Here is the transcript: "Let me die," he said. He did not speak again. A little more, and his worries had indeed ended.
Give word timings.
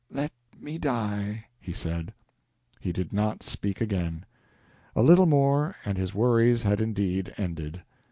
"Let 0.09 0.31
me 0.59 0.79
die," 0.79 1.45
he 1.59 1.73
said. 1.73 2.15
He 2.79 2.91
did 2.91 3.13
not 3.13 3.43
speak 3.43 3.79
again. 3.79 4.25
A 4.95 5.03
little 5.03 5.27
more, 5.27 5.75
and 5.85 5.95
his 5.95 6.11
worries 6.15 6.63
had 6.63 6.81
indeed 6.81 7.35
ended. 7.37 7.83